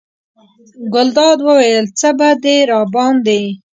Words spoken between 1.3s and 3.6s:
وویل: څه به دې راباندې.